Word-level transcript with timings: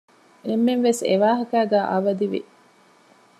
އެންމެންވެސް 0.45 1.01
އެވާހަކައިގައި 1.07 1.85
އަވަދިވި 1.91 2.41